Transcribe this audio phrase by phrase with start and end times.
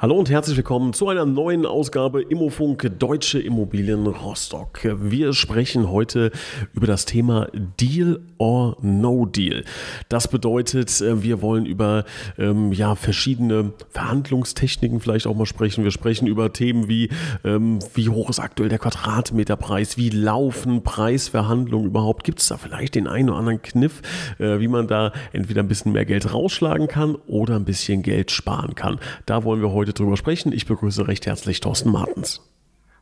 [0.00, 4.80] Hallo und herzlich willkommen zu einer neuen Ausgabe Immofunk Deutsche Immobilien Rostock.
[5.00, 6.32] Wir sprechen heute
[6.74, 7.46] über das Thema
[7.78, 9.64] Deal or No Deal.
[10.08, 12.04] Das bedeutet, äh, wir wollen über
[12.38, 15.84] ähm, ja, verschiedene Verhandlungstechniken vielleicht auch mal sprechen.
[15.84, 17.08] Wir sprechen über Themen wie,
[17.44, 22.24] ähm, wie hoch ist aktuell der Quadratmeterpreis, wie laufen Preisverhandlungen überhaupt.
[22.24, 24.02] Gibt es da vielleicht den einen oder anderen Kniff,
[24.40, 28.32] äh, wie man da entweder ein bisschen mehr Geld rausschlagen kann oder ein bisschen Geld
[28.32, 28.98] sparen kann.
[29.24, 30.52] Da wollen wir heute drüber sprechen.
[30.52, 32.40] Ich begrüße recht herzlich Thorsten Martens.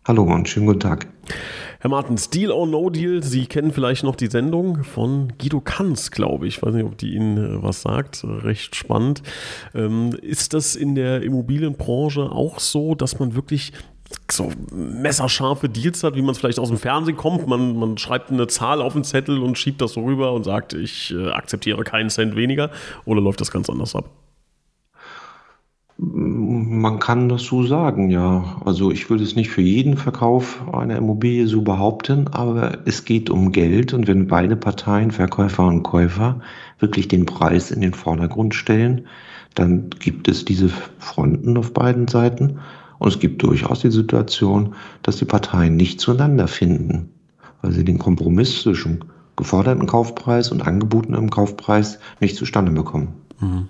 [0.04, 1.06] Hallo und schönen guten Tag.
[1.78, 6.10] Herr Martens, Deal or No Deal, Sie kennen vielleicht noch die Sendung von Guido Kanz,
[6.10, 6.56] glaube ich.
[6.56, 8.24] Ich weiß nicht, ob die Ihnen äh, was sagt.
[8.24, 9.22] Recht spannend.
[9.77, 13.72] Ähm, ist das in der Immobilienbranche auch so, dass man wirklich
[14.28, 17.47] so messerscharfe Deals hat, wie man es vielleicht aus dem Fernsehen kommt.
[17.47, 20.72] Man, man schreibt eine Zahl auf den Zettel und schiebt das so rüber und sagt,
[20.72, 22.70] ich äh, akzeptiere keinen Cent weniger.
[23.05, 24.10] Oder läuft das ganz anders ab?
[26.83, 28.61] Man kann das so sagen, ja.
[28.64, 33.30] Also ich würde es nicht für jeden Verkauf einer Immobilie so behaupten, aber es geht
[33.30, 36.41] um Geld und wenn beide Parteien, Verkäufer und Käufer,
[36.80, 39.06] wirklich den Preis in den Vordergrund stellen,
[39.55, 42.58] dann gibt es diese Fronten auf beiden Seiten
[42.98, 47.10] und es gibt durchaus die Situation, dass die Parteien nicht zueinander finden,
[47.60, 49.05] weil sie den Kompromiss zwischen
[49.36, 53.14] geforderten Kaufpreis und angebotenem Kaufpreis nicht zustande bekommen.
[53.38, 53.69] Mhm.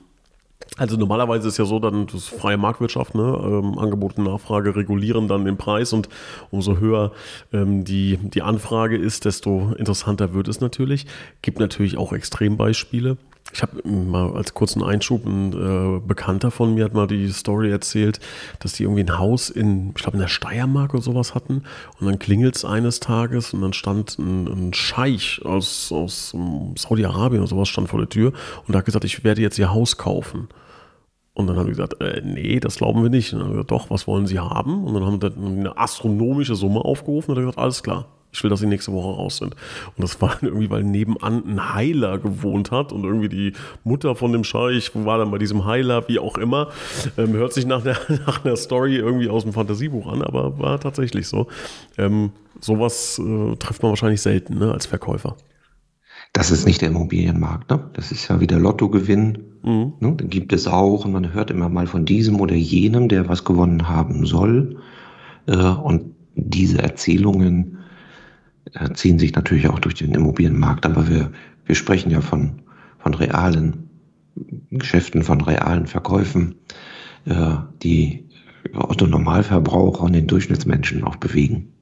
[0.77, 3.23] Also normalerweise ist ja so, dann das freie Marktwirtschaft, ne?
[3.23, 6.09] ähm, Angebot und Nachfrage regulieren dann den Preis und
[6.51, 7.13] umso höher
[7.53, 11.07] ähm, die, die Anfrage ist, desto interessanter wird es natürlich.
[11.43, 13.17] Gibt natürlich auch Extrembeispiele.
[13.53, 17.71] Ich habe mal als kurzen Einschub, ein äh, Bekannter von mir hat mal die Story
[17.71, 18.19] erzählt,
[18.61, 21.65] dass die irgendwie ein Haus in, ich glaube, in der Steiermark oder sowas hatten.
[22.01, 26.75] Und dann klingelt es eines Tages und dann stand ein, ein Scheich aus, aus um,
[26.79, 28.33] Saudi-Arabien oder sowas stand vor der Tür
[28.67, 30.49] und hat gesagt, ich werde jetzt ihr Haus kaufen.
[31.35, 33.33] Und dann haben die gesagt, äh, nee, das glauben wir nicht.
[33.33, 34.85] Und dann haben wir gesagt, doch, was wollen Sie haben?
[34.85, 38.51] Und dann haben wir eine astronomische Summe aufgerufen und dann gesagt, alles klar, ich will,
[38.51, 39.55] dass sie nächste Woche raus sind.
[39.97, 43.53] Und das war irgendwie, weil nebenan ein Heiler gewohnt hat und irgendwie die
[43.85, 46.69] Mutter von dem Scheich war dann bei diesem Heiler, wie auch immer.
[47.19, 50.81] Ähm, hört sich nach einer, nach einer Story irgendwie aus dem Fantasiebuch an, aber war
[50.81, 51.49] tatsächlich so.
[51.99, 55.37] Ähm, sowas äh, trifft man wahrscheinlich selten ne, als Verkäufer.
[56.33, 57.71] Das ist nicht der Immobilienmarkt.
[57.71, 57.91] Ne?
[57.93, 59.39] Das ist ja wie der Lottogewinn.
[59.63, 59.93] Mhm.
[60.01, 60.13] Ne?
[60.13, 63.45] Den gibt es auch und man hört immer mal von diesem oder jenem, der was
[63.45, 64.79] gewonnen haben soll.
[65.47, 67.82] Äh, und diese Erzählungen äh,
[68.95, 70.87] ziehen sich natürlich auch durch den Immobilienmarkt.
[70.87, 71.33] Aber wir,
[71.67, 72.63] wir sprechen ja von,
[72.99, 73.91] von realen
[74.71, 76.57] Geschäften, von realen Verkäufen,
[77.27, 78.29] äh, die
[78.75, 81.73] Otto Normalverbraucher und den Durchschnittsmenschen auch bewegen.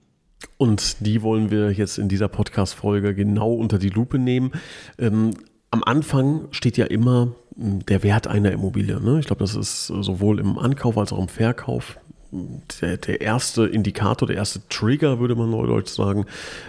[0.57, 4.53] Und die wollen wir jetzt in dieser Podcast-Folge genau unter die Lupe nehmen.
[4.99, 5.33] Ähm,
[5.71, 9.01] am Anfang steht ja immer hm, der Wert einer Immobilie.
[9.01, 9.21] Ne?
[9.21, 11.99] Ich glaube, das ist sowohl im Ankauf als auch im Verkauf
[12.81, 16.27] der, der erste Indikator, der erste Trigger, würde man neudeutsch sagen.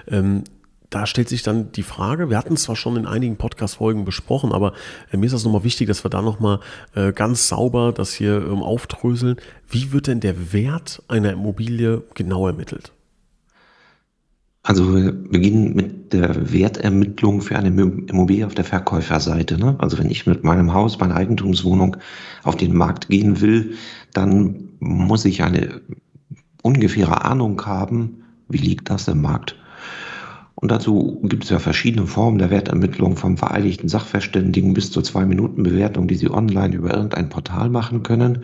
[0.07, 0.43] Ähm,
[0.91, 4.51] da stellt sich dann die Frage, wir hatten es zwar schon in einigen Podcast-Folgen besprochen,
[4.51, 4.73] aber
[5.11, 6.59] äh, mir ist das nochmal wichtig, dass wir da nochmal
[6.95, 9.37] äh, ganz sauber das hier ähm, aufdröseln.
[9.69, 12.91] Wie wird denn der Wert einer Immobilie genau ermittelt?
[14.63, 19.57] Also wir beginnen mit der Wertermittlung für eine Immobilie auf der Verkäuferseite.
[19.57, 19.75] Ne?
[19.79, 21.97] Also wenn ich mit meinem Haus, meiner Eigentumswohnung
[22.43, 23.75] auf den Markt gehen will,
[24.13, 25.81] dann muss ich eine
[26.63, 29.55] ungefähre Ahnung haben, wie liegt das im Markt.
[30.55, 36.07] Und dazu gibt es ja verschiedene Formen der Wertermittlung, vom vereidigten Sachverständigen bis zur Zwei-Minuten-Bewertung,
[36.07, 38.43] die Sie online über irgendein Portal machen können.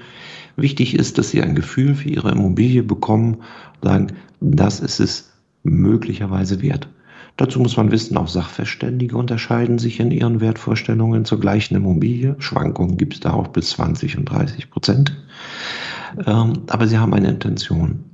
[0.56, 3.38] Wichtig ist, dass Sie ein Gefühl für Ihre Immobilie bekommen
[3.84, 4.08] sagen,
[4.40, 5.32] das ist es
[5.64, 6.88] möglicherweise wert.
[7.36, 12.36] Dazu muss man wissen, auch Sachverständige unterscheiden sich in ihren Wertvorstellungen zur gleichen Immobilie.
[12.40, 15.16] Schwankungen gibt es da auch bis 20 und 30 Prozent.
[16.26, 18.06] Ähm, aber sie haben eine Intention.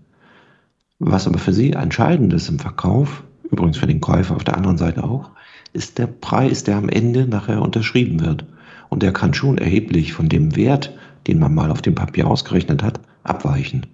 [0.99, 4.77] Was aber für sie entscheidend ist im Verkauf, übrigens für den Käufer auf der anderen
[4.77, 5.31] Seite auch,
[5.73, 8.45] ist der Preis, der am Ende nachher unterschrieben wird.
[8.89, 10.95] Und der kann schon erheblich von dem Wert,
[11.27, 13.87] den man mal auf dem Papier ausgerechnet hat, abweichen.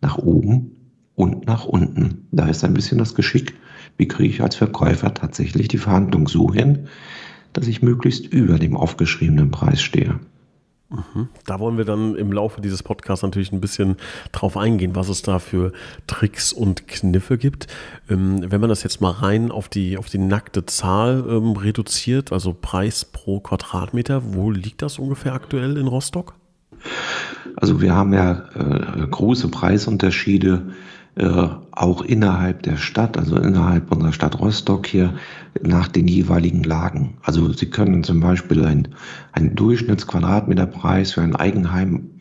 [0.00, 0.72] Nach oben
[1.14, 2.26] und nach unten.
[2.32, 3.54] Da ist ein bisschen das Geschick,
[3.96, 6.88] wie kriege ich als Verkäufer tatsächlich die Verhandlung so hin,
[7.52, 10.18] dass ich möglichst über dem aufgeschriebenen Preis stehe.
[11.46, 13.96] Da wollen wir dann im Laufe dieses Podcasts natürlich ein bisschen
[14.32, 15.72] drauf eingehen, was es da für
[16.08, 17.68] Tricks und Kniffe gibt.
[18.08, 22.32] Ähm, wenn man das jetzt mal rein auf die, auf die nackte Zahl ähm, reduziert,
[22.32, 26.34] also Preis pro Quadratmeter, wo liegt das ungefähr aktuell in Rostock?
[27.56, 30.72] Also wir haben ja äh, große Preisunterschiede
[31.16, 35.14] äh, auch innerhalb der Stadt, also innerhalb unserer Stadt Rostock hier
[35.62, 37.18] nach den jeweiligen Lagen.
[37.22, 38.88] Also Sie können zum Beispiel ein,
[39.32, 42.20] einen Durchschnittsquadratmeterpreis für ein Eigenheim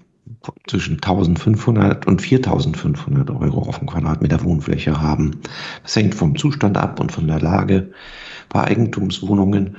[0.68, 5.41] zwischen 1500 und 4500 Euro auf dem Quadratmeter Wohnfläche haben.
[5.83, 7.91] Das hängt vom Zustand ab und von der Lage.
[8.47, 9.75] Bei Eigentumswohnungen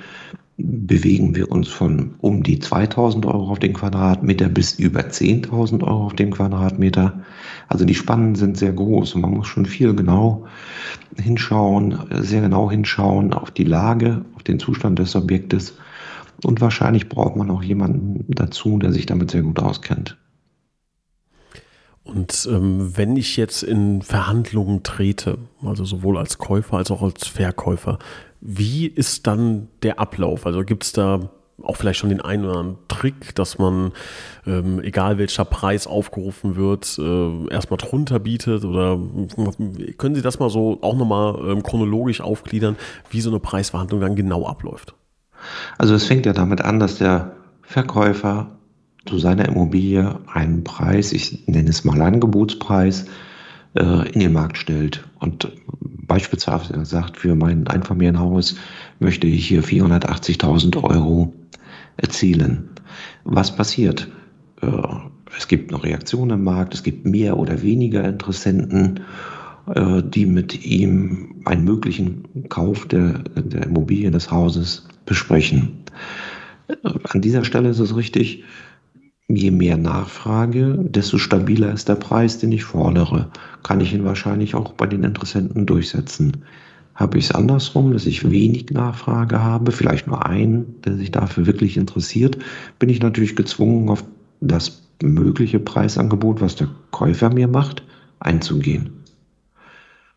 [0.65, 6.07] bewegen wir uns von um die 2000 Euro auf den Quadratmeter bis über 10.000 Euro
[6.07, 7.23] auf den Quadratmeter.
[7.69, 10.47] Also die Spannen sind sehr groß und man muss schon viel genau
[11.17, 15.75] hinschauen, sehr genau hinschauen auf die Lage, auf den Zustand des Objektes.
[16.45, 20.17] Und wahrscheinlich braucht man auch jemanden dazu, der sich damit sehr gut auskennt.
[22.03, 27.27] Und ähm, wenn ich jetzt in Verhandlungen trete, also sowohl als Käufer als auch als
[27.27, 27.99] Verkäufer,
[28.41, 30.47] wie ist dann der Ablauf?
[30.47, 31.31] Also gibt es da
[31.63, 33.93] auch vielleicht schon den einen oder anderen Trick, dass man,
[34.47, 38.65] ähm, egal welcher Preis aufgerufen wird, äh, erstmal drunter bietet?
[38.65, 38.99] Oder
[39.99, 42.77] können Sie das mal so auch nochmal ähm, chronologisch aufgliedern,
[43.11, 44.95] wie so eine Preisverhandlung dann genau abläuft?
[45.79, 47.33] Also es fängt ja damit an, dass der
[47.63, 48.59] Verkäufer
[49.07, 53.07] zu seiner Immobilie einen Preis, ich nenne es mal Angebotspreis,
[53.75, 55.05] in den Markt stellt.
[55.21, 58.57] Und beispielsweise sagt, für mein Einfamilienhaus
[58.99, 61.33] möchte ich hier 480.000 Euro
[61.97, 62.71] erzielen.
[63.25, 64.09] Was passiert?
[64.61, 64.67] Äh,
[65.37, 69.01] es gibt noch Reaktionen im Markt, es gibt mehr oder weniger Interessenten,
[69.73, 75.85] äh, die mit ihm einen möglichen Kauf der, der Immobilie des Hauses besprechen.
[76.83, 78.45] An dieser Stelle ist es richtig,
[79.37, 83.31] je mehr Nachfrage, desto stabiler ist der Preis, den ich fordere.
[83.63, 86.45] Kann ich ihn wahrscheinlich auch bei den Interessenten durchsetzen.
[86.95, 91.47] Habe ich es andersrum, dass ich wenig Nachfrage habe, vielleicht nur einen, der sich dafür
[91.47, 92.39] wirklich interessiert,
[92.79, 94.05] bin ich natürlich gezwungen, auf
[94.41, 97.83] das mögliche Preisangebot, was der Käufer mir macht,
[98.19, 98.91] einzugehen.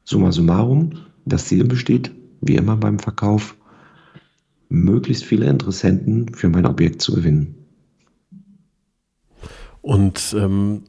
[0.04, 0.92] Summa summarum,
[1.25, 2.12] das Ziel besteht,
[2.42, 3.56] wie immer beim Verkauf,
[4.68, 7.62] möglichst viele Interessenten für mein Objekt zu gewinnen.
[9.83, 10.83] Und ähm,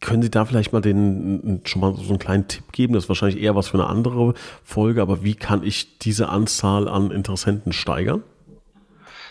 [0.00, 2.92] können Sie da vielleicht mal den schon mal so einen kleinen Tipp geben?
[2.92, 6.86] Das ist wahrscheinlich eher was für eine andere Folge, aber wie kann ich diese Anzahl
[6.88, 8.22] an Interessenten steigern?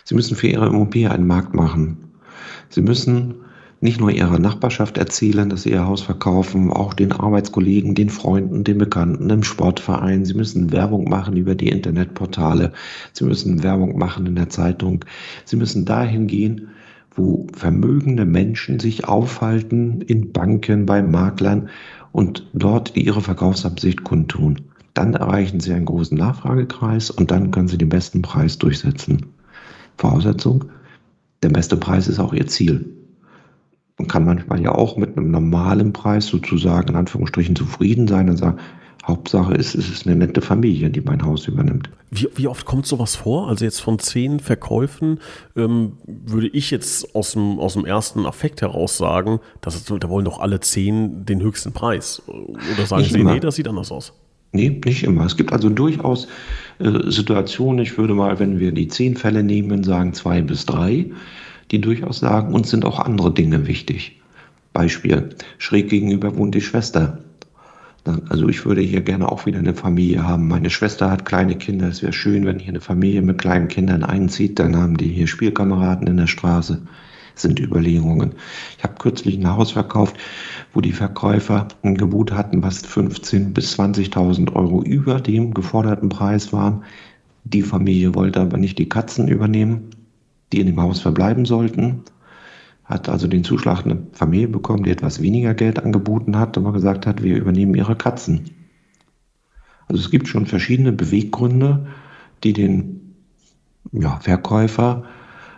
[0.04, 2.12] Sie müssen für Ihre Immobilie einen Markt machen.
[2.70, 3.36] Sie müssen
[3.82, 8.64] nicht nur Ihrer Nachbarschaft erzählen, dass Sie Ihr Haus verkaufen, auch den Arbeitskollegen, den Freunden,
[8.64, 10.26] den Bekannten im Sportverein.
[10.26, 12.74] Sie müssen Werbung machen über die Internetportale.
[13.14, 15.06] Sie müssen Werbung machen in der Zeitung.
[15.46, 16.70] Sie müssen dahin gehen,
[17.18, 21.70] wo vermögende Menschen sich aufhalten in Banken, bei Maklern
[22.12, 24.62] und dort ihre Verkaufsabsicht kundtun.
[24.94, 29.26] Dann erreichen sie einen großen Nachfragekreis und dann können sie den besten Preis durchsetzen.
[29.98, 30.66] Voraussetzung,
[31.44, 32.86] der beste Preis ist auch ihr Ziel.
[33.98, 38.38] Man kann manchmal ja auch mit einem normalen Preis sozusagen in Anführungsstrichen zufrieden sein und
[38.38, 38.60] sagen,
[39.08, 41.90] Hauptsache ist, es ist eine nette Familie, die mein Haus übernimmt.
[42.12, 43.48] Wie, wie oft kommt sowas vor?
[43.48, 45.20] Also jetzt von zehn Verkäufen
[45.56, 50.26] ähm, würde ich jetzt aus dem, aus dem ersten Affekt heraus sagen, dass da wollen
[50.26, 52.22] doch alle zehn den höchsten Preis.
[52.28, 53.34] Oder sagen nicht Sie, immer.
[53.34, 54.14] nee, das sieht anders aus?
[54.52, 55.26] Nee, nicht immer.
[55.26, 56.28] Es gibt also durchaus
[56.80, 61.12] äh, Situationen, ich würde mal, wenn wir die zehn Fälle nehmen, sagen zwei bis drei,
[61.72, 64.22] die durchaus sagen, uns sind auch andere Dinge wichtig.
[64.74, 67.20] Beispiel, schräg gegenüber wohnt die Schwester
[68.30, 70.48] also ich würde hier gerne auch wieder eine Familie haben.
[70.48, 71.88] Meine Schwester hat kleine Kinder.
[71.88, 74.60] Es wäre schön, wenn hier eine Familie mit kleinen Kindern einzieht.
[74.60, 76.82] Dann haben die hier Spielkameraden in der Straße.
[77.34, 78.34] Das sind Überlegungen.
[78.78, 80.16] Ich habe kürzlich ein Haus verkauft,
[80.74, 86.52] wo die Verkäufer ein Gebot hatten, was 15.000 bis 20.000 Euro über dem geforderten Preis
[86.52, 86.84] waren.
[87.44, 89.92] Die Familie wollte aber nicht die Katzen übernehmen,
[90.52, 92.04] die in dem Haus verbleiben sollten
[92.88, 97.06] hat also den Zuschlag eine Familie bekommen, die etwas weniger Geld angeboten hat, aber gesagt
[97.06, 98.50] hat, wir übernehmen ihre Katzen.
[99.88, 101.88] Also es gibt schon verschiedene Beweggründe,
[102.44, 103.16] die den
[103.92, 105.04] ja, Verkäufer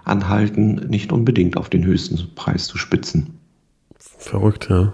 [0.06, 3.40] anhalten, nicht unbedingt auf den höchsten Preis zu spitzen.
[3.98, 4.94] Verrückt, ja.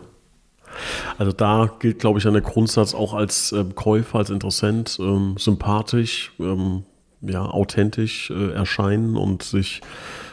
[1.18, 6.34] Also da gilt, glaube ich, ein Grundsatz auch als äh, Käufer, als Interessent, ähm, sympathisch,
[6.40, 6.84] ähm,
[7.22, 9.82] ja, authentisch äh, erscheinen und sich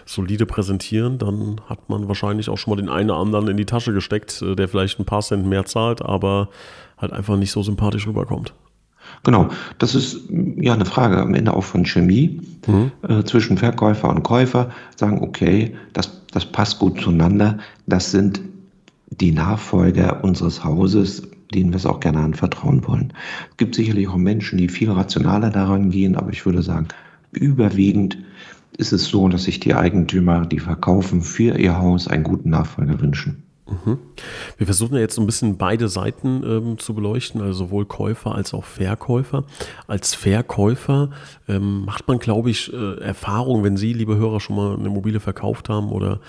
[0.07, 3.67] solide präsentieren, dann hat man wahrscheinlich auch schon mal den einen oder anderen in die
[3.67, 6.49] Tasche gesteckt, äh, der vielleicht ein paar Cent mehr zahlt, aber
[6.99, 8.55] halt einfach nicht so sympathisch rüberkommt.
[9.25, 10.21] Genau, das ist
[10.57, 12.93] ja eine Frage am Ende auch von Chemie mhm.
[13.09, 14.71] äh, zwischen Verkäufer und Käufer.
[14.97, 17.59] Sagen, okay, das, das passt gut zueinander.
[17.87, 18.41] Das sind
[19.11, 23.13] die Nachfolger unseres Hauses, denen wir es auch gerne anvertrauen wollen.
[23.51, 26.89] Es gibt sicherlich auch Menschen, die viel rationaler daran gehen, aber ich würde sagen,
[27.33, 28.19] überwiegend
[28.77, 33.01] ist es so, dass sich die Eigentümer, die verkaufen, für ihr Haus einen guten Nachfolger
[33.01, 33.45] wünschen.
[33.73, 33.99] Mhm.
[34.59, 38.35] Wir versuchen ja jetzt so ein bisschen beide Seiten ähm, zu beleuchten, also sowohl Käufer
[38.35, 39.45] als auch Verkäufer.
[39.87, 41.11] Als Verkäufer
[41.49, 45.21] ähm, macht man, glaube ich, äh, Erfahrung, wenn Sie, liebe Hörer, schon mal eine Immobilie
[45.21, 46.21] verkauft haben oder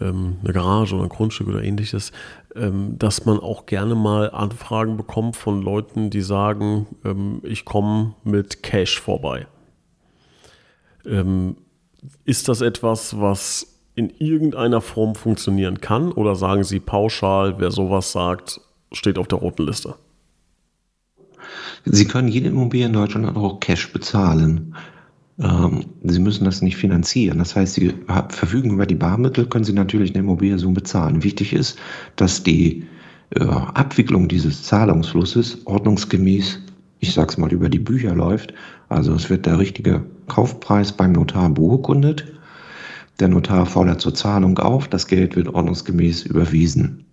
[0.00, 2.12] ähm, eine Garage oder ein Grundstück oder ähnliches,
[2.56, 8.14] ähm, dass man auch gerne mal Anfragen bekommt von Leuten, die sagen, ähm, ich komme
[8.24, 9.46] mit Cash vorbei.
[11.06, 11.56] Ähm,
[12.24, 16.12] ist das etwas, was in irgendeiner Form funktionieren kann?
[16.12, 18.60] Oder sagen Sie pauschal, wer sowas sagt,
[18.92, 19.94] steht auf der roten Liste?
[21.84, 24.74] Sie können jede Immobilie in Deutschland auch Cash bezahlen.
[25.38, 27.38] Ähm, Sie müssen das nicht finanzieren.
[27.38, 27.94] Das heißt, Sie
[28.28, 31.22] verfügen über die Barmittel, können Sie natürlich eine Immobilie so bezahlen.
[31.22, 31.78] Wichtig ist,
[32.16, 32.86] dass die
[33.30, 36.60] äh, Abwicklung dieses Zahlungsflusses ordnungsgemäß,
[37.00, 38.54] ich sag's mal, über die Bücher läuft.
[38.88, 42.26] Also es wird der richtige Kaufpreis beim Notar beurkundet
[43.20, 47.04] der Notar fordert zur Zahlung auf, das Geld wird ordnungsgemäß überwiesen.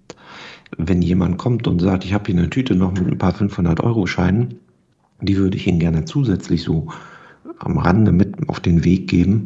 [0.78, 4.56] Wenn jemand kommt und sagt, ich habe hier eine Tüte noch mit ein paar 500-Euro-Scheinen,
[5.22, 6.88] die würde ich Ihnen gerne zusätzlich so
[7.60, 9.46] am Rande mit auf den Weg geben.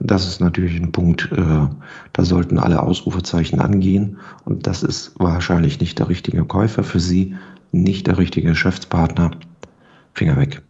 [0.00, 1.66] Das ist natürlich ein Punkt, äh,
[2.12, 4.18] da sollten alle Ausrufezeichen angehen.
[4.44, 7.36] Und das ist wahrscheinlich nicht der richtige Käufer für Sie,
[7.72, 9.30] nicht der richtige Geschäftspartner.
[10.16, 10.62] Finger weg.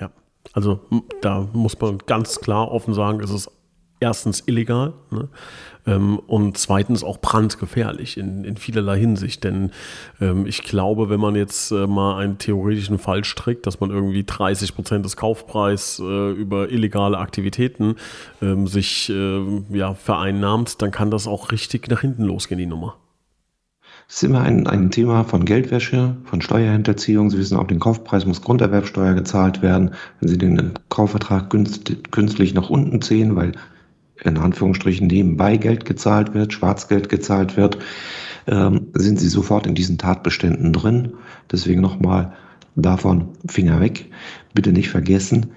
[0.00, 0.10] Ja,
[0.52, 0.80] also
[1.20, 3.50] da muss man ganz klar offen sagen, es ist
[4.00, 5.28] erstens illegal ne?
[5.86, 9.44] ähm, und zweitens auch brandgefährlich in, in vielerlei Hinsicht.
[9.44, 9.70] Denn
[10.20, 14.24] ähm, ich glaube, wenn man jetzt äh, mal einen theoretischen Fall strickt, dass man irgendwie
[14.24, 17.94] 30 Prozent des Kaufpreises äh, über illegale Aktivitäten
[18.42, 22.96] ähm, sich äh, ja, vereinnahmt, dann kann das auch richtig nach hinten losgehen, die Nummer.
[24.08, 27.28] Es ist immer ein, ein Thema von Geldwäsche, von Steuerhinterziehung.
[27.28, 29.90] Sie wissen, auf den Kaufpreis muss Grunderwerbsteuer gezahlt werden.
[30.18, 33.52] Wenn Sie den Kaufvertrag künstlich nach unten ziehen, weil
[34.24, 37.78] in Anführungsstrichen nebenbei Geld gezahlt wird, Schwarzgeld gezahlt wird,
[38.46, 41.12] ähm, sind sie sofort in diesen Tatbeständen drin.
[41.52, 42.32] Deswegen nochmal
[42.76, 44.10] davon Finger weg.
[44.54, 45.52] Bitte nicht vergessen,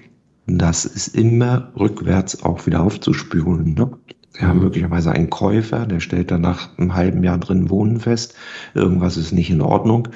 [0.46, 3.74] das ist immer rückwärts auch wieder aufzuspüren.
[3.74, 3.90] Ne?
[4.34, 8.34] Wir haben möglicherweise einen Käufer, der stellt dann nach einem halben Jahr drin Wohnen fest,
[8.74, 10.08] irgendwas ist nicht in Ordnung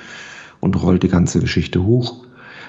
[0.60, 2.24] und rollt die ganze Geschichte hoch.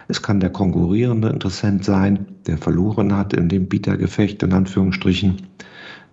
[0.09, 5.47] Es kann der konkurrierende Interessent sein, der verloren hat in dem Bietergefecht, in Anführungsstrichen,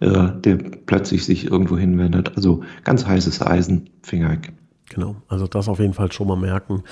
[0.00, 2.32] äh, der plötzlich sich irgendwo hinwendet.
[2.36, 4.52] Also ganz heißes Eisen, Finger weg.
[4.90, 6.82] Genau, also das auf jeden Fall schon mal merken.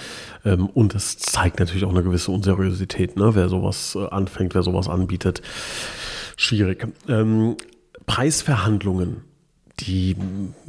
[0.45, 3.35] Ähm, und es zeigt natürlich auch eine gewisse Unseriosität, ne?
[3.35, 5.43] wer sowas äh, anfängt, wer sowas anbietet.
[6.37, 6.89] Schwierig.
[8.07, 9.25] Preisverhandlungen
[9.81, 10.17] die,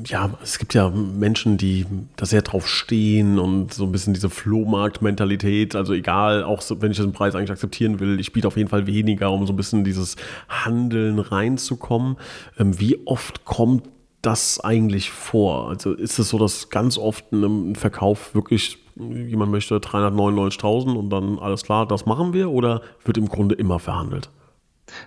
[0.06, 1.86] ja, es gibt ja Menschen, die
[2.16, 5.76] da sehr drauf stehen und so ein bisschen diese Flohmarkt-Mentalität.
[5.76, 8.70] Also egal, auch so, wenn ich den Preis eigentlich akzeptieren will, ich biete auf jeden
[8.70, 10.16] Fall weniger, um so ein bisschen dieses
[10.48, 12.18] Handeln reinzukommen.
[12.58, 13.84] Ähm, wie oft kommt
[14.22, 15.70] das eigentlich vor?
[15.70, 21.40] Also ist es so, dass ganz oft ein Verkauf wirklich jemand möchte 399.000 und dann
[21.40, 24.30] alles klar, das machen wir oder wird im Grunde immer verhandelt?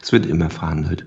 [0.02, 1.06] Es wird immer verhandelt.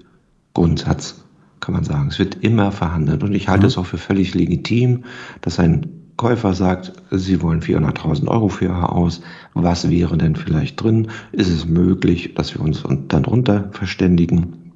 [0.59, 1.23] Grundsatz
[1.61, 2.09] kann man sagen.
[2.09, 3.67] Es wird immer verhandelt und ich halte mhm.
[3.67, 5.05] es auch für völlig legitim,
[5.39, 5.87] dass ein
[6.17, 9.21] Käufer sagt, Sie wollen 400.000 Euro für Ihr Haus.
[9.53, 11.07] Was wäre denn vielleicht drin?
[11.31, 14.73] Ist es möglich, dass wir uns dann drunter verständigen?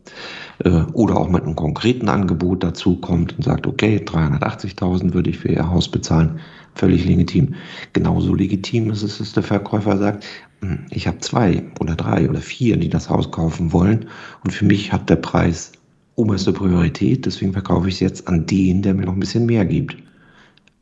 [0.59, 5.39] Äh, oder auch mit einem konkreten Angebot dazu kommt und sagt, okay, 380.000 würde ich
[5.39, 6.39] für Ihr Haus bezahlen.
[6.75, 7.55] Völlig legitim.
[7.93, 10.25] Genauso legitim ist es, dass der Verkäufer sagt,
[10.61, 14.07] hm, ich habe zwei oder drei oder vier, die das Haus kaufen wollen.
[14.43, 15.71] Und für mich hat der Preis
[16.15, 19.65] oberste Priorität, deswegen verkaufe ich es jetzt an den, der mir noch ein bisschen mehr
[19.65, 19.97] gibt.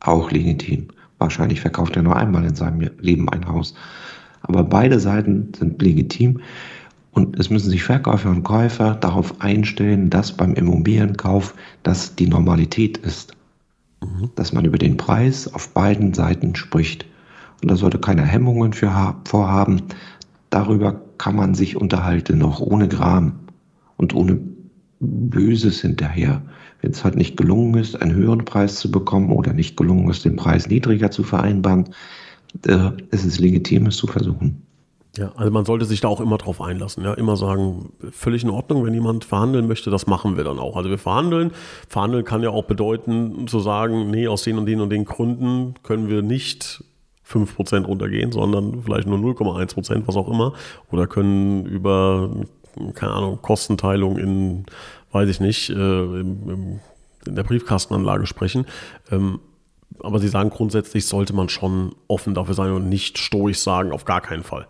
[0.00, 0.88] Auch legitim.
[1.18, 3.74] Wahrscheinlich verkauft er nur einmal in seinem Leben ein Haus.
[4.42, 6.40] Aber beide Seiten sind legitim
[7.12, 12.98] und es müssen sich Verkäufer und Käufer darauf einstellen, dass beim Immobilienkauf das die Normalität
[12.98, 13.36] ist.
[14.34, 17.06] Dass man über den Preis auf beiden Seiten spricht.
[17.62, 19.82] Und da sollte keiner Hemmungen für vorhaben.
[20.50, 23.34] Darüber kann man sich unterhalten, noch ohne Gram
[23.96, 24.40] und ohne
[25.00, 26.42] Böses hinterher.
[26.80, 30.24] Wenn es halt nicht gelungen ist, einen höheren Preis zu bekommen oder nicht gelungen ist,
[30.24, 31.90] den Preis niedriger zu vereinbaren,
[32.66, 34.62] äh, ist es legitim, es zu versuchen.
[35.16, 37.04] Ja, also man sollte sich da auch immer drauf einlassen.
[37.04, 40.74] Ja, immer sagen, völlig in Ordnung, wenn jemand verhandeln möchte, das machen wir dann auch.
[40.74, 41.52] Also wir verhandeln.
[41.88, 45.74] Verhandeln kann ja auch bedeuten, zu sagen, nee, aus den und den und den Gründen
[45.82, 46.82] können wir nicht
[47.28, 50.54] 5% runtergehen, sondern vielleicht nur 0,1%, was auch immer.
[50.90, 52.30] Oder können über
[52.94, 54.66] keine Ahnung, Kostenteilung in,
[55.12, 56.80] weiß ich nicht, äh, in
[57.26, 58.66] der Briefkastenanlage sprechen.
[59.10, 59.40] Ähm,
[60.00, 64.04] aber Sie sagen grundsätzlich sollte man schon offen dafür sein und nicht stoisch sagen, auf
[64.04, 64.66] gar keinen Fall.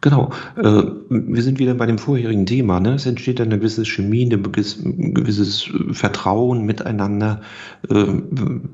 [0.00, 0.30] Genau.
[0.56, 2.78] Äh, wir sind wieder bei dem vorherigen Thema.
[2.78, 2.94] Ne?
[2.94, 7.40] Es entsteht eine gewisse Chemie, ein gewisses Vertrauen miteinander.
[7.90, 8.04] Äh,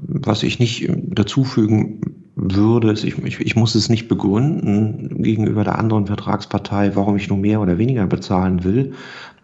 [0.03, 2.01] was ich nicht dazufügen
[2.37, 7.61] würde, ich, ich muss es nicht begründen gegenüber der anderen Vertragspartei, warum ich nur mehr
[7.61, 8.93] oder weniger bezahlen will,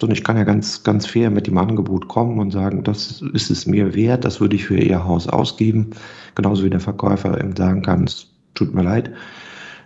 [0.00, 3.50] sondern ich kann ja ganz, ganz fair mit dem Angebot kommen und sagen, das ist
[3.50, 5.90] es mir wert, das würde ich für Ihr Haus ausgeben.
[6.34, 9.10] Genauso wie der Verkäufer eben sagen kann, es tut mir leid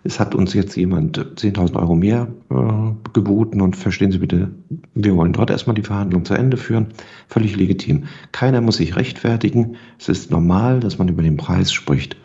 [0.04, 4.50] es hat uns jetzt jemand 10.000 Euro mehr äh, geboten und verstehen Sie bitte,
[4.94, 6.88] wir wollen dort erstmal die Verhandlung zu Ende führen.
[7.26, 8.04] Völlig legitim.
[8.30, 9.76] Keiner muss sich rechtfertigen.
[9.98, 12.16] Es ist normal, dass man über den Preis spricht.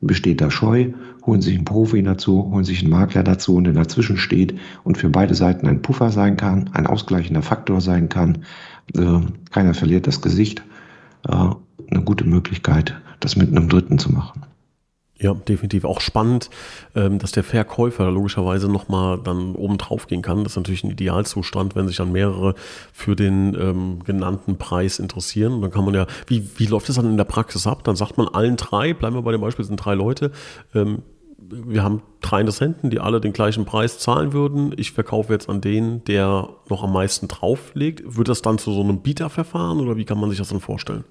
[0.00, 0.92] Besteht da Scheu,
[1.24, 4.96] holen sich einen Profi dazu, holen sich einen Makler dazu und der dazwischen steht und
[4.96, 8.38] für beide Seiten ein Puffer sein kann, ein ausgleichender Faktor sein kann.
[8.96, 10.62] Äh, keiner verliert das Gesicht.
[11.28, 11.50] Äh,
[11.90, 14.42] eine gute Möglichkeit, das mit einem Dritten zu machen.
[15.22, 15.84] Ja, definitiv.
[15.84, 16.50] Auch spannend,
[16.96, 20.42] ähm, dass der Verkäufer logischerweise nochmal dann oben drauf gehen kann.
[20.42, 22.56] Das ist natürlich ein Idealzustand, wenn sich dann mehrere
[22.92, 25.62] für den ähm, genannten Preis interessieren.
[25.62, 27.84] dann kann man ja, wie, wie läuft das dann in der Praxis ab?
[27.84, 30.32] Dann sagt man allen drei, bleiben wir bei dem Beispiel, sind drei Leute,
[30.74, 31.02] ähm,
[31.38, 34.72] wir haben drei Interessenten, die alle den gleichen Preis zahlen würden.
[34.76, 38.16] Ich verkaufe jetzt an den, der noch am meisten drauflegt.
[38.16, 41.04] Wird das dann zu so einem Bieterverfahren oder wie kann man sich das dann vorstellen?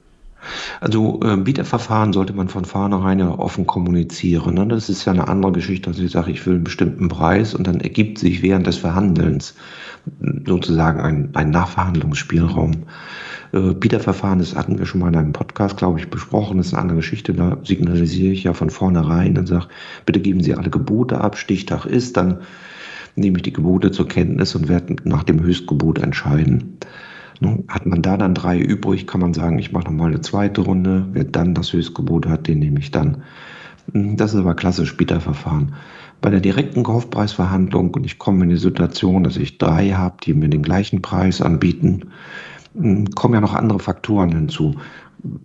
[0.79, 4.55] Also äh, Bieterverfahren sollte man von vornherein ja offen kommunizieren.
[4.55, 4.67] Ne?
[4.67, 7.67] Das ist ja eine andere Geschichte, als ich sage, ich will einen bestimmten Preis und
[7.67, 9.55] dann ergibt sich während des Verhandelns
[10.45, 12.83] sozusagen ein, ein Nachverhandlungsspielraum.
[13.53, 16.73] Äh, Bieterverfahren, das hatten wir schon mal in einem Podcast, glaube ich, besprochen, das ist
[16.73, 17.33] eine andere Geschichte.
[17.33, 19.67] Da signalisiere ich ja von vornherein und sage,
[20.05, 22.39] bitte geben Sie alle Gebote ab, Stichtag ist, dann
[23.15, 26.77] nehme ich die Gebote zur Kenntnis und werde nach dem Höchstgebot entscheiden.
[27.41, 27.63] Ne?
[27.67, 31.07] Hat man da dann drei übrig, kann man sagen, ich mache nochmal eine zweite Runde.
[31.11, 33.23] Wer dann das Höchstgebot hat, den nehme ich dann.
[33.91, 35.73] Hm, das ist aber klassisch Bieterverfahren.
[36.21, 40.35] Bei der direkten Kaufpreisverhandlung und ich komme in die Situation, dass ich drei habe, die
[40.35, 42.11] mir den gleichen Preis anbieten,
[42.75, 44.75] hm, kommen ja noch andere Faktoren hinzu.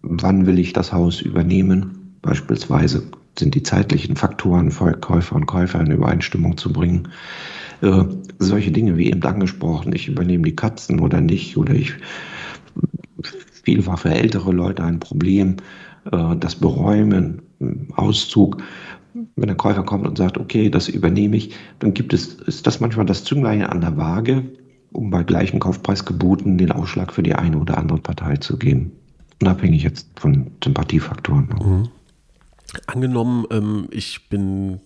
[0.02, 2.18] Wann will ich das Haus übernehmen?
[2.20, 3.04] Beispielsweise
[3.38, 7.08] sind die zeitlichen Faktoren Käufer und Käufer in Übereinstimmung zu bringen.
[7.82, 8.04] Äh,
[8.38, 11.94] solche Dinge wie eben angesprochen, ich übernehme die Katzen oder nicht, oder ich,
[13.62, 15.56] viel war für ältere Leute ein Problem,
[16.10, 17.42] äh, das Beräumen,
[17.94, 18.62] Auszug.
[19.34, 22.80] Wenn der Käufer kommt und sagt, okay, das übernehme ich, dann gibt es, ist das
[22.80, 24.44] manchmal das Zünglein an der Waage,
[24.92, 28.92] um bei gleichem Kaufpreis geboten den Ausschlag für die eine oder andere Partei zu geben.
[29.40, 31.48] Unabhängig jetzt von Sympathiefaktoren.
[31.48, 31.88] Mhm.
[32.86, 34.80] Angenommen, ähm, ich bin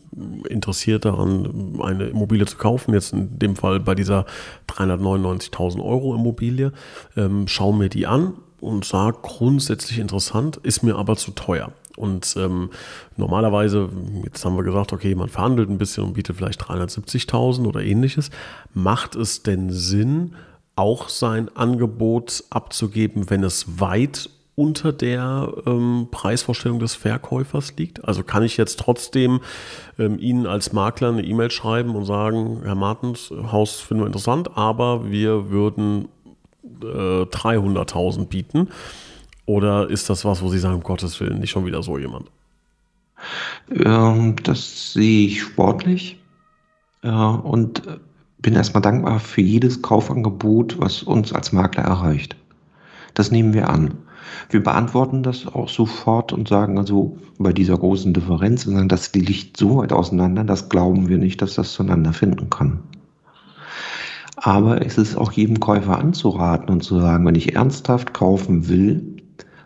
[0.48, 4.26] interessiert daran, eine Immobilie zu kaufen, jetzt in dem Fall bei dieser
[4.68, 6.72] 399.000 Euro Immobilie,
[7.16, 11.72] ähm, schaue mir die an und sage grundsätzlich interessant, ist mir aber zu teuer.
[11.96, 12.70] Und ähm,
[13.16, 13.88] normalerweise,
[14.24, 18.30] jetzt haben wir gesagt, okay, man verhandelt ein bisschen und bietet vielleicht 370.000 oder ähnliches.
[18.72, 20.34] Macht es denn Sinn,
[20.76, 28.04] auch sein Angebot abzugeben, wenn es weit unter der ähm, Preisvorstellung des Verkäufers liegt?
[28.04, 29.40] Also kann ich jetzt trotzdem
[29.98, 34.56] ähm, Ihnen als Makler eine E-Mail schreiben und sagen, Herr Martens, Haus finden wir interessant,
[34.56, 36.08] aber wir würden
[36.82, 38.68] äh, 300.000 bieten?
[39.46, 42.30] Oder ist das was, wo Sie sagen, um Gottes Willen, nicht schon wieder so jemand?
[43.70, 46.20] Ähm, das sehe ich sportlich
[47.02, 47.82] äh, und
[48.38, 52.36] bin erstmal dankbar für jedes Kaufangebot, was uns als Makler erreicht.
[53.14, 53.98] Das nehmen wir an.
[54.48, 59.12] Wir beantworten das auch sofort und sagen also bei dieser großen Differenz, und sagen, das
[59.14, 62.80] liegt so weit auseinander, das glauben wir nicht, dass das zueinander finden kann.
[64.36, 69.16] Aber es ist auch jedem Käufer anzuraten und zu sagen, wenn ich ernsthaft kaufen will,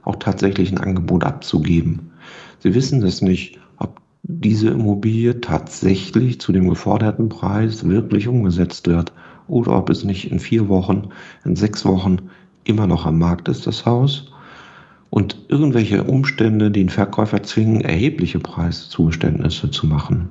[0.02, 2.10] auch tatsächlich ein Angebot abzugeben.
[2.58, 9.12] Sie wissen das nicht, ob diese Immobilie tatsächlich zu dem geforderten Preis wirklich umgesetzt wird
[9.46, 11.08] oder ob es nicht in vier Wochen,
[11.44, 12.16] in sechs Wochen
[12.64, 14.32] immer noch am Markt ist, das Haus,
[15.14, 20.30] und irgendwelche Umstände den Verkäufer zwingen, erhebliche Preiszugeständnisse zu machen.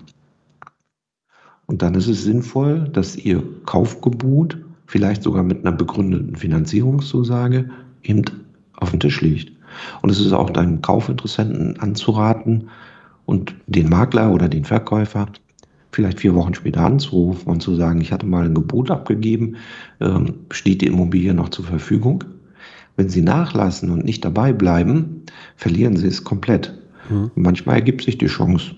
[1.67, 7.69] Und dann ist es sinnvoll, dass Ihr Kaufgebot, vielleicht sogar mit einer begründeten Finanzierungszusage,
[8.03, 8.25] eben
[8.75, 9.53] auf dem Tisch liegt.
[10.01, 12.67] Und es ist auch deinem Kaufinteressenten anzuraten
[13.25, 15.27] und den Makler oder den Verkäufer
[15.93, 19.55] vielleicht vier Wochen später anzurufen und zu sagen, ich hatte mal ein Gebot abgegeben,
[20.01, 22.25] ähm, steht die Immobilie noch zur Verfügung?
[22.95, 25.23] Wenn Sie nachlassen und nicht dabei bleiben,
[25.55, 26.73] verlieren Sie es komplett.
[27.09, 27.31] Mhm.
[27.35, 28.75] Manchmal ergibt sich die Chance.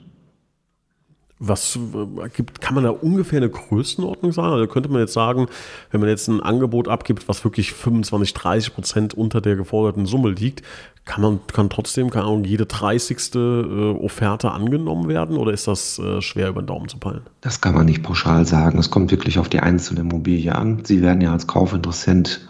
[1.38, 4.54] Was äh, gibt, kann man da ungefähr eine Größenordnung sagen?
[4.54, 5.48] Also könnte man jetzt sagen,
[5.92, 10.32] wenn man jetzt ein Angebot abgibt, was wirklich 25, 30 Prozent unter der geforderten Summe
[10.32, 10.64] liegt,
[11.04, 13.36] kann man kann trotzdem, keine Ahnung, jede 30.
[13.36, 17.22] Äh, Offerte angenommen werden oder ist das äh, schwer über den Daumen zu peilen?
[17.42, 18.80] Das kann man nicht pauschal sagen.
[18.80, 20.86] Es kommt wirklich auf die einzelne Immobilie an.
[20.86, 22.48] Sie werden ja als Kaufinteressent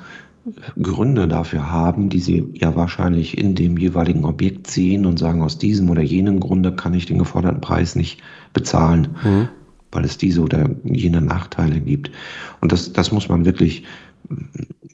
[0.82, 5.58] Gründe dafür haben, die sie ja wahrscheinlich in dem jeweiligen Objekt sehen und sagen, aus
[5.58, 8.22] diesem oder jenem Grunde kann ich den geforderten Preis nicht
[8.54, 9.50] bezahlen, mhm.
[9.92, 12.12] weil es diese oder jene Nachteile gibt.
[12.62, 13.84] Und das, das muss man wirklich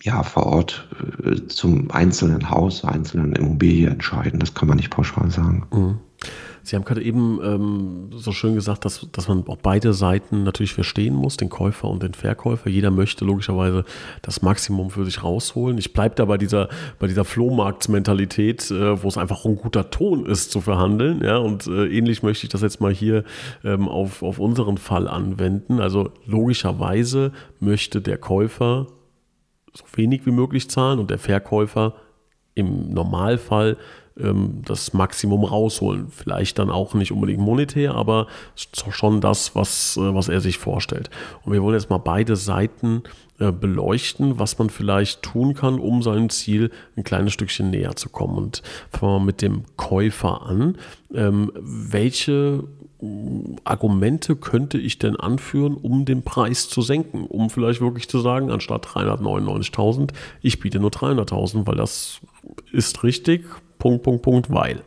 [0.04, 0.88] ja, vor Ort
[1.24, 4.40] äh, zum einzelnen Haus, einzelnen Immobilie entscheiden.
[4.40, 5.64] Das kann man nicht pauschal sagen.
[5.72, 6.00] Mhm.
[6.64, 10.74] Sie haben gerade eben ähm, so schön gesagt, dass, dass man auch beide Seiten natürlich
[10.74, 12.70] verstehen muss, den Käufer und den Verkäufer.
[12.70, 13.86] Jeder möchte logischerweise
[14.22, 15.78] das Maximum für sich rausholen.
[15.78, 16.70] Ich bleibe da bei dieser,
[17.00, 21.22] bei dieser Flohmarktsmentalität, äh, wo es einfach ein guter Ton ist zu verhandeln.
[21.24, 21.38] Ja?
[21.38, 23.24] Und äh, ähnlich möchte ich das jetzt mal hier
[23.64, 25.80] ähm, auf, auf unseren Fall anwenden.
[25.80, 28.88] Also logischerweise möchte der Käufer
[29.74, 31.96] so wenig wie möglich zahlen und der Verkäufer
[32.54, 33.78] im Normalfall
[34.20, 36.08] ähm, das Maximum rausholen.
[36.10, 41.10] Vielleicht dann auch nicht unbedingt monetär, aber schon das, was, äh, was er sich vorstellt.
[41.44, 43.04] Und wir wollen jetzt mal beide Seiten
[43.40, 48.10] äh, beleuchten, was man vielleicht tun kann, um seinem Ziel ein kleines Stückchen näher zu
[48.10, 48.38] kommen.
[48.38, 50.78] Und fangen wir mit dem Käufer an.
[51.14, 52.64] Ähm, welche
[53.64, 57.26] Argumente könnte ich denn anführen, um den Preis zu senken?
[57.26, 60.12] Um vielleicht wirklich zu sagen, anstatt 399.000,
[60.44, 62.22] ich biete nur 300.000, weil das
[62.72, 63.46] ist richtig,
[63.82, 64.84] Punkt, Punkt, Punkt, weil.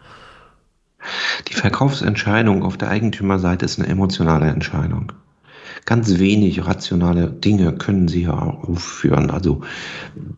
[1.48, 5.12] Die Verkaufsentscheidung auf der Eigentümerseite ist eine emotionale Entscheidung.
[5.84, 9.30] Ganz wenig rationale Dinge können Sie aufführen.
[9.30, 9.62] Also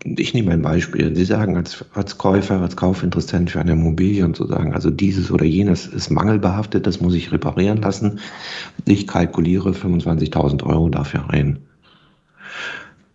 [0.04, 1.14] ich nehme ein Beispiel.
[1.14, 5.30] Sie sagen als, als Käufer, als Kaufinteressent für eine Immobilie und zu sagen, also dieses
[5.30, 8.20] oder jenes ist mangelbehaftet, das muss ich reparieren lassen.
[8.86, 11.58] Ich kalkuliere 25.000 Euro dafür ein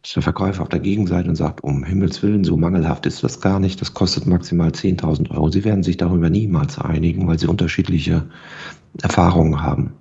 [0.04, 3.40] ist der Verkäufer auf der Gegenseite und sagt, um Himmels Willen, so mangelhaft ist das
[3.40, 5.50] gar nicht, das kostet maximal 10.000 Euro.
[5.50, 8.26] Sie werden sich darüber niemals einigen, weil sie unterschiedliche
[9.02, 9.94] Erfahrungen haben.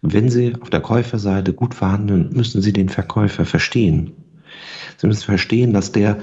[0.00, 4.12] Wenn Sie auf der Käuferseite gut verhandeln, müssen Sie den Verkäufer verstehen.
[4.96, 6.18] Sie müssen verstehen, dass der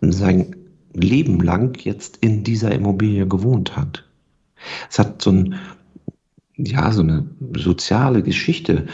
[0.00, 0.54] sein
[0.92, 4.04] Leben lang jetzt in dieser Immobilie gewohnt hat.
[4.88, 5.56] Es hat so ein,
[6.56, 7.26] ja, so eine
[7.56, 8.86] soziale Geschichte.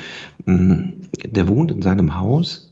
[0.47, 2.72] Der wohnt in seinem Haus,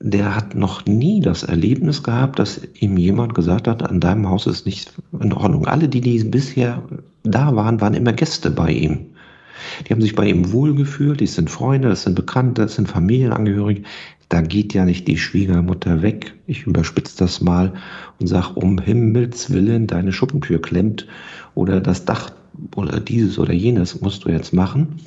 [0.00, 4.46] der hat noch nie das Erlebnis gehabt, dass ihm jemand gesagt hat, an deinem Haus
[4.46, 5.66] ist nicht in Ordnung.
[5.66, 6.82] Alle, die, die bisher
[7.24, 9.06] da waren, waren immer Gäste bei ihm.
[9.86, 13.82] Die haben sich bei ihm wohlgefühlt, die sind Freunde, das sind Bekannte, das sind Familienangehörige.
[14.28, 16.34] Da geht ja nicht die Schwiegermutter weg.
[16.46, 17.72] Ich überspitze das mal
[18.20, 21.06] und sage, um Himmels Willen, deine Schuppentür klemmt
[21.54, 22.30] oder das Dach
[22.76, 25.00] oder dieses oder jenes musst du jetzt machen,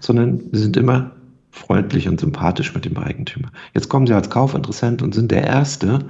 [0.00, 1.12] sondern sie sind immer
[1.58, 3.50] freundlich und sympathisch mit dem Eigentümer.
[3.74, 6.06] Jetzt kommen Sie als Kaufinteressent und sind der Erste,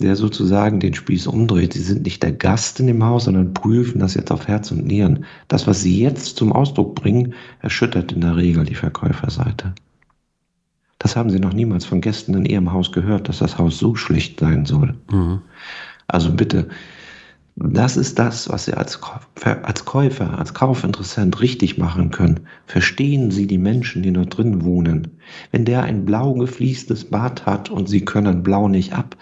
[0.00, 1.72] der sozusagen den Spieß umdreht.
[1.72, 4.86] Sie sind nicht der Gast in dem Haus, sondern prüfen das jetzt auf Herz und
[4.86, 5.24] Nieren.
[5.48, 9.74] Das, was Sie jetzt zum Ausdruck bringen, erschüttert in der Regel die Verkäuferseite.
[10.98, 13.94] Das haben Sie noch niemals von Gästen in Ihrem Haus gehört, dass das Haus so
[13.94, 14.94] schlicht sein soll.
[15.10, 15.40] Mhm.
[16.08, 16.68] Also bitte,
[17.56, 19.00] das ist das, was Sie als,
[19.62, 22.40] als Käufer, als Kaufinteressent richtig machen können.
[22.66, 25.18] Verstehen Sie die Menschen, die dort drin wohnen.
[25.52, 29.16] Wenn der ein blau gefliestes Bad hat und Sie können blau nicht ab,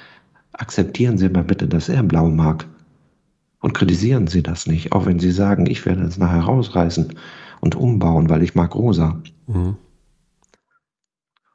[0.52, 2.66] akzeptieren Sie mal bitte, dass er blau mag.
[3.60, 7.14] Und kritisieren Sie das nicht, auch wenn Sie sagen, ich werde es nachher rausreißen
[7.60, 9.22] und umbauen, weil ich mag rosa.
[9.46, 9.76] Mhm.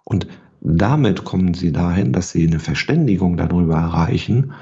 [0.06, 0.28] Und
[0.62, 4.54] damit kommen Sie dahin, dass Sie eine Verständigung darüber erreichen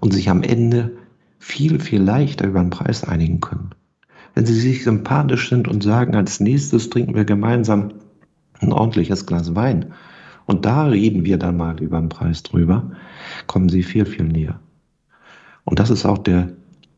[0.00, 0.96] und sich am Ende
[1.38, 3.70] viel, viel leichter über den Preis einigen können.
[4.34, 7.92] Wenn sie sich sympathisch sind und sagen, als nächstes trinken wir gemeinsam
[8.60, 9.94] ein ordentliches Glas Wein
[10.46, 12.92] und da reden wir dann mal über den Preis drüber,
[13.46, 14.60] kommen sie viel, viel näher.
[15.64, 16.50] Und das ist auch der,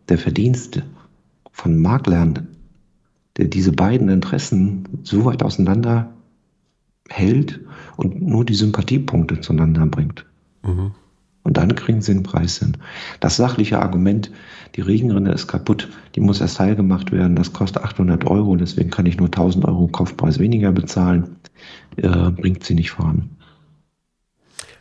[0.09, 0.83] der Verdienst
[1.51, 2.49] von Maklern,
[3.37, 6.13] der diese beiden Interessen so weit auseinander
[7.09, 7.61] hält
[7.97, 10.27] und nur die Sympathiepunkte zueinander bringt.
[10.63, 10.93] Mhm.
[11.69, 12.77] Dann kriegen sie den Preis hin.
[13.21, 14.31] Das sachliche Argument,
[14.75, 18.91] die Regenrinne ist kaputt, die muss erst heil gemacht werden, das kostet 800 Euro, deswegen
[18.91, 21.37] kann ich nur 1000 Euro Kaufpreis weniger bezahlen,
[21.97, 23.31] äh, bringt sie nicht voran.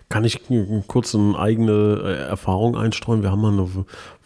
[0.09, 0.39] Kann ich
[0.87, 3.23] kurz eine eigene äh, Erfahrung einstreuen?
[3.23, 3.67] Wir haben mal eine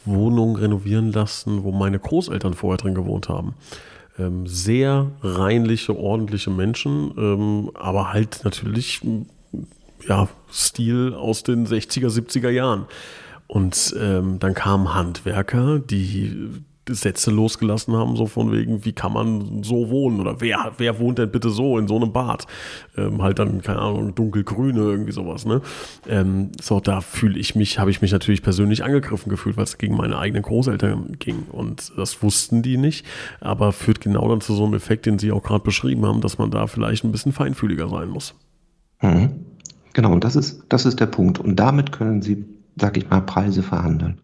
[0.05, 3.55] Wohnung renovieren lassen, wo meine Großeltern vorher drin gewohnt haben.
[4.19, 9.01] Ähm, sehr reinliche, ordentliche Menschen, ähm, aber halt natürlich
[10.07, 12.85] ja, Stil aus den 60er, 70er Jahren.
[13.47, 19.63] Und ähm, dann kamen Handwerker, die Sätze losgelassen haben, so von wegen, wie kann man
[19.63, 22.47] so wohnen oder wer, wer wohnt denn bitte so in so einem Bad?
[22.97, 25.61] Ähm, halt dann, keine Ahnung, dunkelgrüne, irgendwie sowas, ne?
[26.07, 29.77] Ähm, so, da fühle ich mich, habe ich mich natürlich persönlich angegriffen gefühlt, weil es
[29.77, 33.05] gegen meine eigenen Großeltern ging und das wussten die nicht,
[33.39, 36.37] aber führt genau dann zu so einem Effekt, den Sie auch gerade beschrieben haben, dass
[36.37, 38.33] man da vielleicht ein bisschen feinfühliger sein muss.
[39.01, 39.45] Mhm.
[39.93, 41.39] Genau, und das ist, das ist der Punkt.
[41.39, 42.45] Und damit können Sie,
[42.77, 44.21] sag ich mal, Preise verhandeln.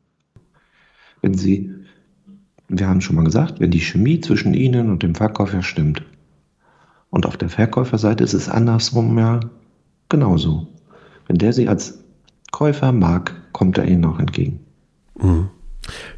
[1.22, 1.74] Wenn Sie
[2.68, 6.04] wir haben schon mal gesagt, wenn die Chemie zwischen Ihnen und dem Verkäufer stimmt.
[7.10, 9.40] Und auf der Verkäuferseite ist es andersrum ja
[10.10, 10.68] genauso.
[11.28, 12.04] Wenn der Sie als
[12.52, 14.60] Käufer mag, kommt er Ihnen auch entgegen.
[15.20, 15.50] Mhm.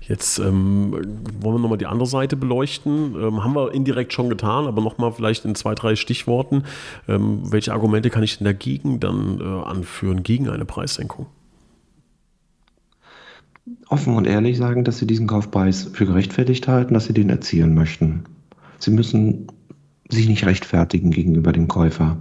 [0.01, 0.91] Jetzt ähm,
[1.39, 3.15] wollen wir nochmal die andere Seite beleuchten.
[3.15, 6.63] Ähm, haben wir indirekt schon getan, aber nochmal vielleicht in zwei, drei Stichworten.
[7.07, 11.27] Ähm, welche Argumente kann ich denn dagegen dann äh, anführen, gegen eine Preissenkung?
[13.87, 17.73] offen und ehrlich sagen, dass sie diesen Kaufpreis für gerechtfertigt halten, dass sie den erzielen
[17.73, 18.23] möchten.
[18.79, 19.47] Sie müssen
[20.09, 22.17] sich nicht rechtfertigen gegenüber dem Käufer.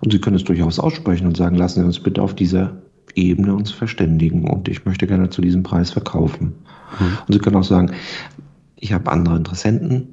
[0.00, 2.82] Und sie können es durchaus aussprechen und sagen, lassen Sie uns bitte auf dieser
[3.16, 6.54] Ebene uns verständigen und ich möchte gerne zu diesem Preis verkaufen.
[6.98, 7.18] Mhm.
[7.26, 7.92] Und Sie können auch sagen,
[8.76, 10.08] ich habe andere Interessenten.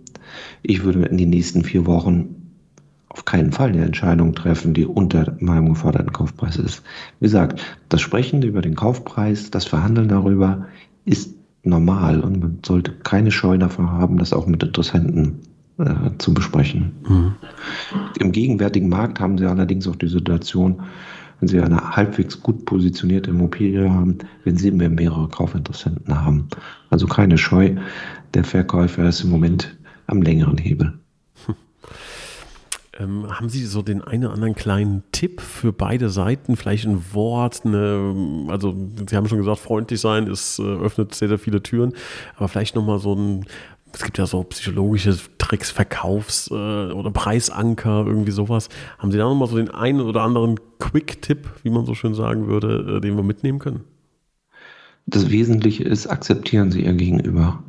[0.62, 2.36] Ich würde in den nächsten vier Wochen
[3.10, 6.84] auf keinen Fall eine Entscheidung treffen, die unter meinem geforderten Kaufpreis ist.
[7.20, 10.68] Wie gesagt, das Sprechen über den Kaufpreis, das Verhandeln darüber
[11.06, 11.34] ist
[11.64, 15.40] normal und man sollte keine Scheu davor haben, das auch mit Interessenten
[15.80, 16.92] äh, zu besprechen.
[17.08, 17.36] Mhm.
[18.20, 20.82] Im gegenwärtigen Markt haben Sie allerdings auch die Situation,
[21.40, 26.48] wenn Sie eine halbwegs gut positionierte Immobilie haben, wenn Sie mehr mehrere Kaufinteressenten haben.
[26.90, 27.76] Also keine Scheu,
[28.34, 30.94] der Verkäufer ist im Moment am längeren Hebel.
[33.00, 36.56] Ähm, haben Sie so den einen oder anderen kleinen Tipp für beide Seiten?
[36.56, 38.76] Vielleicht ein Wort, eine, also
[39.08, 41.94] Sie haben schon gesagt, freundlich sein, es äh, öffnet sehr, sehr viele Türen,
[42.38, 43.46] aber vielleicht nochmal so ein,
[43.94, 48.70] es gibt ja so psychologische Tricks, Verkaufs- äh, oder Preisanker, irgendwie sowas.
[48.98, 52.48] Haben Sie da nochmal so den einen oder anderen Quick-Tipp, wie man so schön sagen
[52.48, 53.82] würde, äh, den wir mitnehmen können?
[55.06, 57.64] Das Wesentliche ist, akzeptieren Sie Ihr Gegenüber.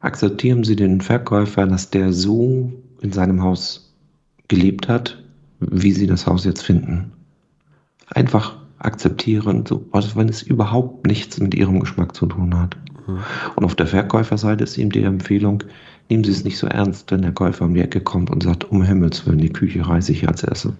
[0.00, 3.94] Akzeptieren Sie den Verkäufer, dass der so in seinem Haus
[4.48, 5.22] gelebt hat,
[5.60, 7.12] wie sie das Haus jetzt finden.
[8.08, 12.76] Einfach akzeptieren, so, wenn es überhaupt nichts mit ihrem Geschmack zu tun hat.
[13.06, 13.18] Mhm.
[13.56, 15.64] Und auf der Verkäuferseite ist ihm die Empfehlung,
[16.08, 18.64] nehmen Sie es nicht so ernst, wenn der Käufer um die Ecke kommt und sagt,
[18.64, 20.72] um Himmels Willen, die Küche reiße ich als erstes.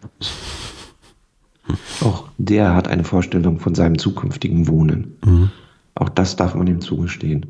[2.03, 5.17] Auch der hat eine Vorstellung von seinem zukünftigen Wohnen.
[5.25, 5.51] Mhm.
[5.95, 7.47] Auch das darf man ihm zugestehen.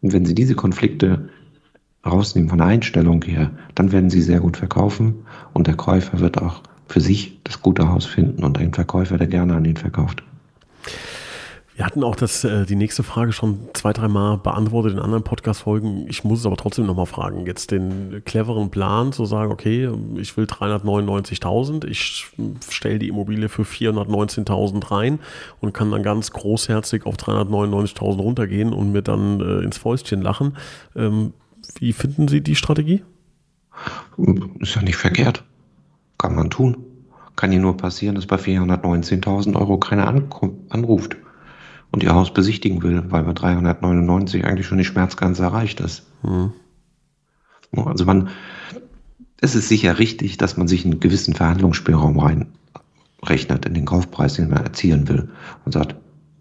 [0.00, 1.28] Und wenn Sie diese Konflikte
[2.06, 6.40] rausnehmen von der Einstellung her, dann werden sie sehr gut verkaufen und der Käufer wird
[6.40, 10.22] auch für sich das gute Haus finden und einen Verkäufer, der gerne an ihn verkauft.
[11.78, 16.08] Wir hatten auch das, äh, die nächste Frage schon zwei, dreimal beantwortet in anderen Podcast-Folgen.
[16.08, 17.46] Ich muss es aber trotzdem nochmal fragen.
[17.46, 22.26] Jetzt den cleveren Plan zu sagen, okay, ich will 399.000, ich
[22.68, 25.20] stelle die Immobilie für 419.000 rein
[25.60, 30.56] und kann dann ganz großherzig auf 399.000 runtergehen und mir dann äh, ins Fäustchen lachen.
[30.96, 31.32] Ähm,
[31.78, 33.04] wie finden Sie die Strategie?
[34.58, 35.44] Ist ja nicht verkehrt.
[36.18, 36.76] Kann man tun.
[37.36, 40.08] Kann Ihnen nur passieren, dass bei 419.000 Euro keiner
[40.70, 41.16] anruft
[41.90, 46.06] und Ihr Haus besichtigen will, weil bei 399 eigentlich schon die Schmerzgrenze erreicht ist.
[46.22, 46.52] Hm.
[47.72, 48.28] Also man,
[49.40, 54.50] es ist sicher richtig, dass man sich einen gewissen Verhandlungsspielraum reinrechnet in den Kaufpreis, den
[54.50, 55.30] man erzielen will
[55.64, 55.96] und sagt,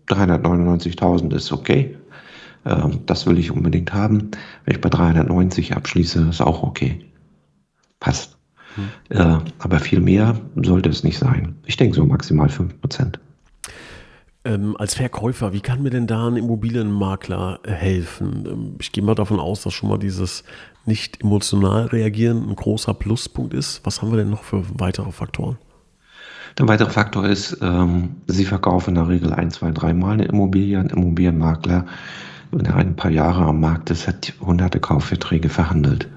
[0.07, 1.97] 399.000 ist okay,
[2.65, 4.31] ähm, das will ich unbedingt haben.
[4.63, 7.05] Wenn ich bei 390 abschließe, ist auch okay.
[7.99, 8.37] Passt.
[8.75, 8.89] Hm.
[9.09, 11.55] Äh, aber viel mehr sollte es nicht sein.
[11.65, 13.19] Ich denke so maximal 5%.
[14.47, 18.45] Ähm, als Verkäufer, wie kann mir denn da ein Immobilienmakler helfen?
[18.47, 20.43] Ähm, ich gehe mal davon aus, dass schon mal dieses
[20.85, 23.81] nicht emotional reagieren ein großer Pluspunkt ist.
[23.83, 25.57] Was haben wir denn noch für weitere Faktoren?
[26.57, 30.79] Der weitere Faktor ist, ähm, Sie verkaufen in der Regel ein, zwei, dreimal eine Immobilie.
[30.79, 31.85] Ein Immobilienmakler
[32.51, 36.07] wenn er ein paar Jahre am Markt ist, hat hunderte Kaufverträge verhandelt.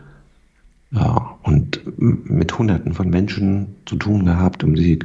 [0.93, 4.99] Ja, und mit hunderten von Menschen zu tun gehabt, um sie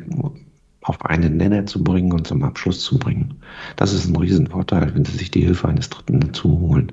[0.85, 3.35] auf einen Nenner zu bringen und zum Abschluss zu bringen.
[3.75, 6.91] Das ist ein Riesenvorteil, wenn Sie sich die Hilfe eines Dritten dazu holen.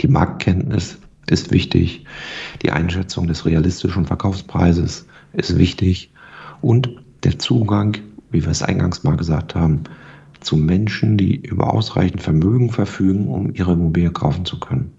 [0.00, 2.06] Die Marktkenntnis ist wichtig,
[2.62, 6.12] die Einschätzung des realistischen Verkaufspreises ist wichtig
[6.60, 6.88] und
[7.24, 7.96] der Zugang,
[8.30, 9.84] wie wir es eingangs mal gesagt haben,
[10.40, 14.92] zu Menschen, die über ausreichend Vermögen verfügen, um ihre Immobilie kaufen zu können.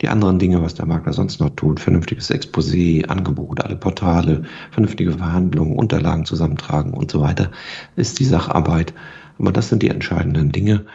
[0.00, 5.12] Die anderen Dinge, was der Makler sonst noch tut, vernünftiges Exposé, Angebot, alle Portale, vernünftige
[5.12, 7.50] Verhandlungen, Unterlagen zusammentragen und so weiter,
[7.96, 8.94] ist die Sacharbeit.
[9.38, 10.86] Aber das sind die entscheidenden Dinge.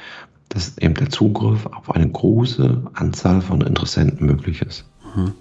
[0.50, 4.86] dass eben der Zugriff auf eine große Anzahl von Interessenten möglich ist.
[5.16, 5.34] Mhm.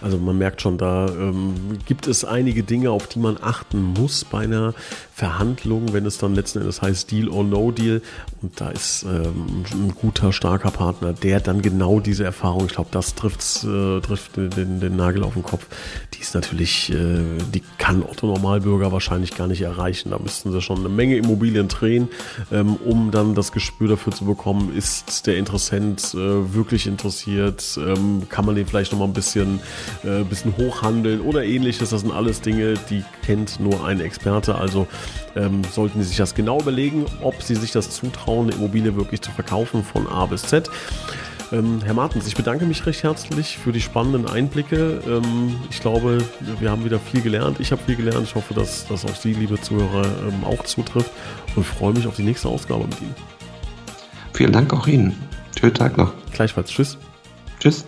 [0.00, 4.24] Also man merkt schon, da ähm, gibt es einige Dinge, auf die man achten muss
[4.24, 4.74] bei einer
[5.14, 8.02] Verhandlung, wenn es dann letzten Endes heißt Deal or No Deal.
[8.40, 12.90] Und da ist ähm, ein guter, starker Partner, der dann genau diese Erfahrung, ich glaube,
[12.92, 15.66] das trifft, äh, trifft den, den, Nagel auf den Kopf.
[16.14, 17.20] Die ist natürlich, äh,
[17.54, 20.10] die kann Otto Normalbürger wahrscheinlich gar nicht erreichen.
[20.10, 22.08] Da müssten sie schon eine Menge Immobilien drehen,
[22.50, 28.28] ähm, um dann das Gespür dafür zu bekommen, ist der Interessent äh, wirklich interessiert, ähm,
[28.28, 29.60] kann man den vielleicht noch mal ein bisschen bisschen,
[30.04, 31.90] äh, bisschen hochhandeln oder ähnliches.
[31.90, 34.54] Das sind alles Dinge, die kennt nur ein Experte.
[34.56, 34.86] Also
[35.36, 39.22] ähm, sollten Sie sich das genau überlegen, ob Sie sich das zutrauen, eine Immobilie wirklich
[39.22, 40.68] zu verkaufen von A bis Z.
[41.50, 45.02] Ähm, Herr Martens, ich bedanke mich recht herzlich für die spannenden Einblicke.
[45.06, 46.18] Ähm, ich glaube,
[46.60, 47.60] wir haben wieder viel gelernt.
[47.60, 48.24] Ich habe viel gelernt.
[48.24, 51.10] Ich hoffe, dass das auf Sie, liebe Zuhörer, ähm, auch zutrifft
[51.56, 53.14] und freue mich auf die nächste Ausgabe mit Ihnen.
[54.32, 55.14] Vielen Dank auch Ihnen.
[55.58, 56.12] Schönen Tag noch.
[56.32, 56.70] Gleichfalls.
[56.70, 56.96] Tschüss.
[57.60, 57.84] Tschüss.